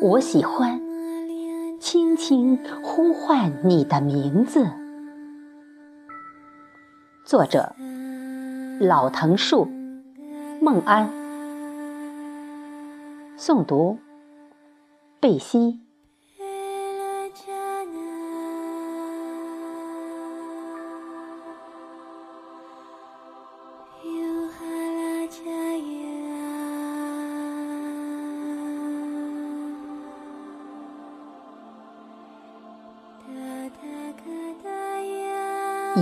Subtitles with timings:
[0.00, 0.80] 我喜欢
[1.80, 4.64] 轻轻呼唤你的名字。
[7.24, 7.74] 作者：
[8.78, 9.68] 老藤树，
[10.60, 11.10] 孟安。
[13.36, 13.98] 诵读：
[15.18, 15.80] 贝西。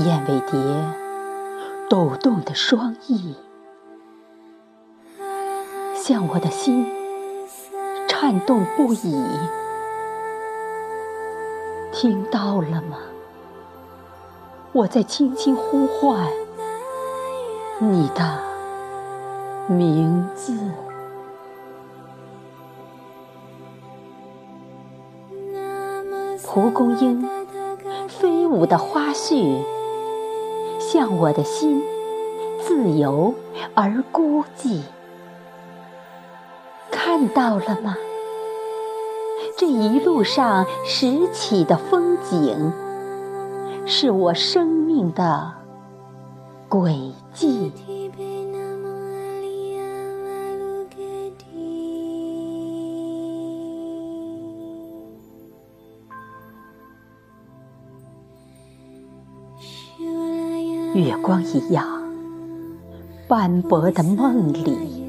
[0.04, 0.58] 燕尾蝶
[1.88, 3.34] 抖动的双翼，
[5.94, 6.86] 向我的心
[8.08, 9.24] 颤动不已。
[11.92, 12.98] 听到了吗？
[14.72, 16.28] 我在轻轻呼唤
[17.78, 18.38] 你的
[19.68, 20.54] 名字。
[26.44, 27.26] 蒲公英
[28.08, 29.62] 飞舞的花絮。
[30.88, 31.82] 向我的心，
[32.62, 33.34] 自由
[33.74, 34.82] 而孤寂。
[36.92, 37.96] 看到了吗？
[39.58, 42.72] 这一路上拾起的风景，
[43.84, 45.54] 是我生命的
[46.68, 47.72] 轨迹。
[60.96, 61.86] 月光一样
[63.28, 65.04] 斑驳的梦里，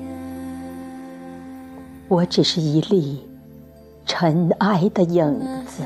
[2.10, 3.26] 我只是一粒
[4.06, 5.84] 尘埃的影子。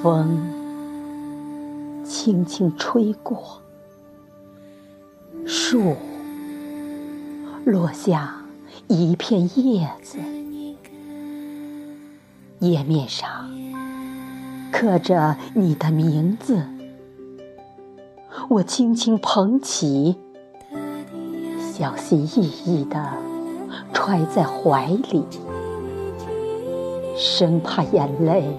[0.00, 0.38] 风
[2.04, 3.60] 轻轻吹过，
[5.44, 5.96] 树
[7.64, 8.32] 落下
[8.86, 10.18] 一片叶子，
[12.60, 13.50] 叶面上
[14.70, 16.62] 刻着你的名字。
[18.50, 20.16] 我轻轻捧起，
[21.72, 23.00] 小心翼翼地
[23.92, 25.24] 揣在怀里，
[27.16, 28.56] 生怕眼泪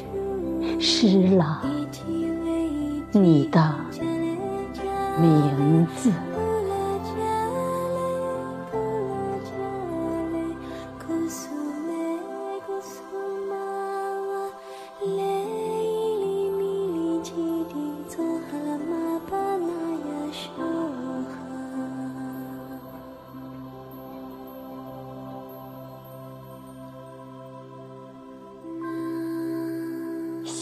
[0.80, 1.62] 湿了
[3.12, 3.76] 你的
[5.20, 6.10] 名字。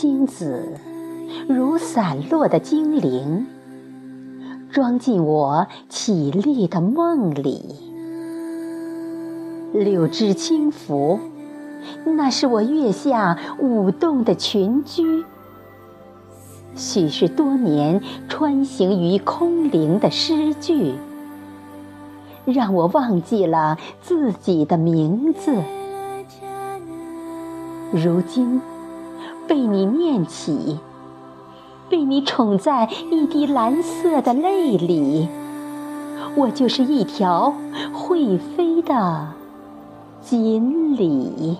[0.01, 0.79] 星子
[1.49, 3.47] 如散落的精灵，
[4.71, 7.75] 装进我绮丽的梦里。
[9.73, 11.19] 柳枝轻拂，
[12.05, 15.25] 那是我月下舞动的群居。
[16.75, 20.93] 许是多年穿行于空灵的诗句，
[22.45, 25.53] 让我忘记了自己的名字。
[27.91, 28.61] 如今。
[29.47, 30.79] 被你念起，
[31.89, 35.27] 被你宠在一滴蓝色的泪里，
[36.35, 37.53] 我就是一条
[37.93, 39.27] 会飞的
[40.21, 41.57] 锦鲤。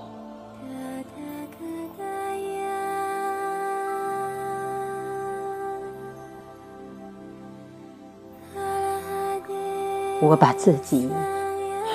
[10.21, 11.09] 我把自己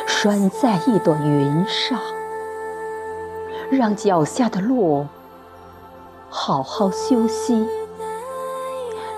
[0.07, 2.01] 拴在一朵云上，
[3.71, 5.07] 让脚下的路。
[6.37, 7.65] 好好休息，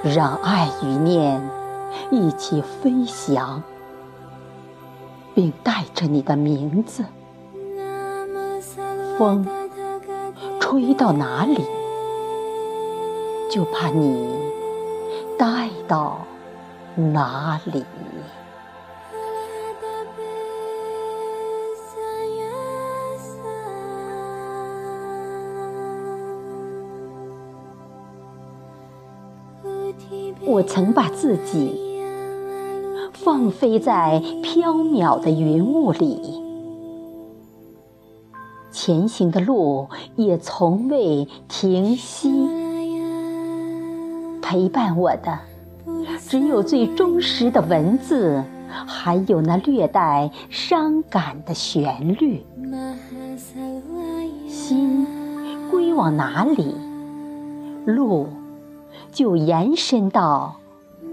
[0.05, 1.43] 让爱与念
[2.11, 3.63] 一起飞翔，
[5.35, 7.07] 并带着你的名字。
[9.19, 9.49] 风
[10.61, 11.65] 吹到哪里，
[13.51, 14.29] 就把你
[15.39, 16.19] 带到
[16.95, 17.83] 哪里。
[30.47, 31.77] 我曾把自己
[33.13, 36.41] 放飞在飘渺的云雾里，
[38.71, 42.31] 前行的路也从未停息。
[44.41, 45.37] 陪伴我的
[46.29, 52.47] 只有最忠实的文字，还有那略带伤感的旋律。
[54.49, 55.05] 心
[55.69, 56.77] 归往哪里，
[57.85, 58.29] 路。
[59.13, 60.57] 就延伸到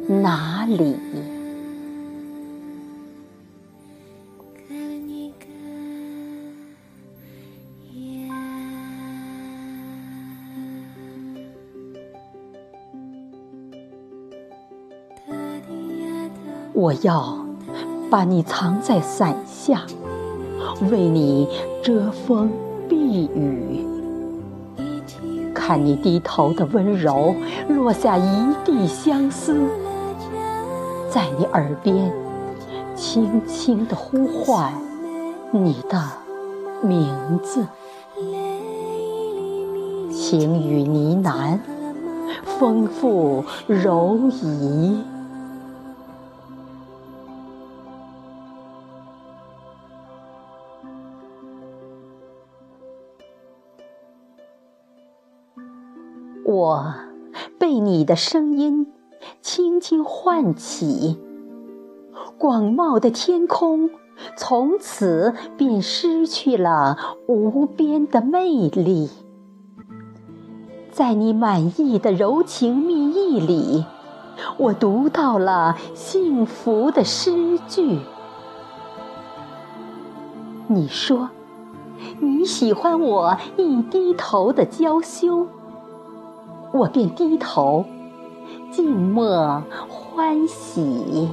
[0.08, 0.96] 哪里？
[16.76, 17.46] 我要
[18.10, 19.86] 把你藏在伞下，
[20.92, 21.48] 为你
[21.82, 22.52] 遮风
[22.90, 23.93] 避雨。
[25.66, 27.34] 看你低头的温柔，
[27.70, 29.56] 落下一地相思，
[31.10, 32.12] 在你耳边
[32.98, 34.74] 轻轻的呼唤
[35.52, 36.04] 你的
[36.82, 37.08] 名
[37.42, 37.66] 字，
[40.12, 41.58] 情雨呢喃，
[42.60, 45.02] 丰富柔仪。
[56.46, 56.94] 我
[57.58, 58.88] 被你的声音
[59.42, 61.20] 轻轻唤起，
[62.38, 63.90] 广袤的天空
[64.36, 66.98] 从此便失去了
[67.28, 69.10] 无边的魅力。
[70.92, 73.86] 在你满意的柔情蜜意里，
[74.58, 78.00] 我读到了幸福的诗句。
[80.68, 81.30] 你说，
[82.20, 85.48] 你喜欢我一低头的娇羞。
[86.74, 87.86] 我便低头，
[88.72, 91.30] 静默欢喜。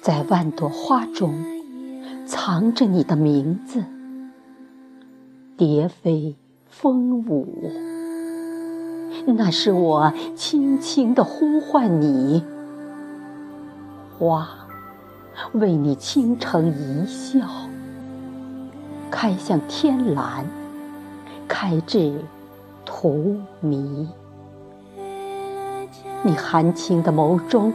[0.00, 1.34] 在万朵花中，
[2.24, 3.84] 藏着你的名字。
[5.56, 6.36] 蝶飞
[6.68, 7.46] 风舞，
[9.24, 12.44] 那是我轻轻地呼唤你。
[14.18, 14.46] 花
[15.54, 17.40] 为你倾城一笑，
[19.10, 20.44] 开向天蓝，
[21.48, 22.20] 开至
[22.84, 24.06] 荼蘼。
[26.22, 27.72] 你含情的眸中，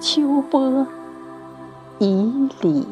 [0.00, 0.86] 秋波
[1.98, 2.86] 以礼。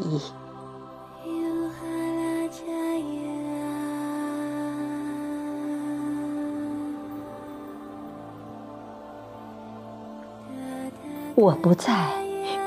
[11.41, 12.11] 我不再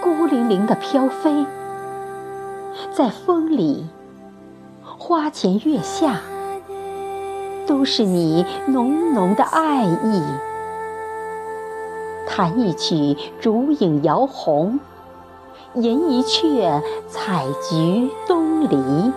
[0.02, 1.46] 孤零零的飘飞，
[2.92, 3.88] 在风里、
[4.98, 6.22] 花前月下，
[7.68, 10.24] 都是你浓浓的爱意。
[12.28, 14.80] 弹一曲烛影摇红，
[15.76, 19.14] 吟一阙采菊东篱。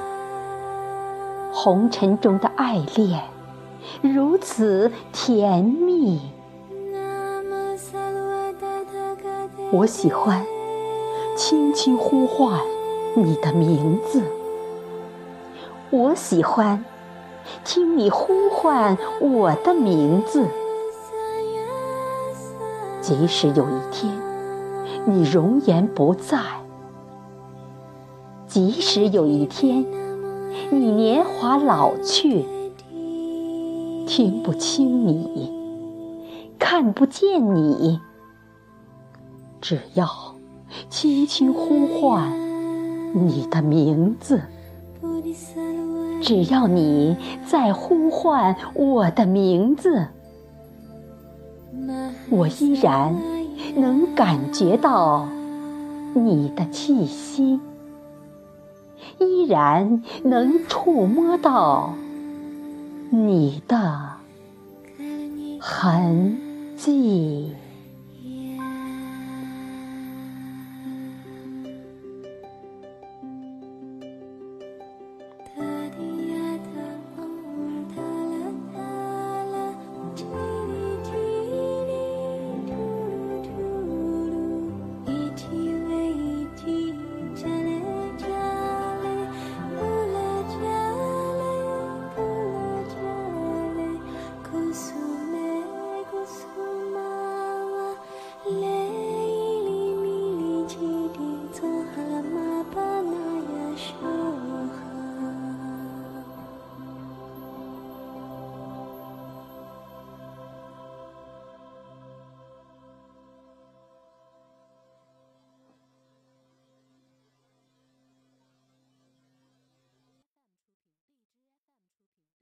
[1.50, 3.22] 红尘中的爱恋，
[4.02, 6.20] 如此甜蜜。
[9.72, 10.46] 我喜欢
[11.36, 12.60] 轻轻呼唤
[13.16, 14.22] 你的名字，
[15.90, 16.84] 我喜欢
[17.64, 20.46] 听你呼唤我的名字。
[23.00, 24.12] 即使有一天
[25.04, 26.38] 你容颜不在，
[28.46, 29.84] 即使有一天
[30.70, 32.44] 你年华老去，
[34.06, 35.52] 听不清你，
[36.56, 38.00] 看不见你。
[39.68, 40.08] 只要
[40.88, 42.30] 轻轻呼唤
[43.12, 44.40] 你的名字，
[46.22, 50.06] 只要你在呼唤我的名字，
[52.30, 53.12] 我依然
[53.74, 55.28] 能感觉到
[56.14, 57.58] 你的气息，
[59.18, 61.92] 依然能触摸到
[63.10, 64.10] 你的
[65.58, 66.38] 痕
[66.76, 67.50] 迹。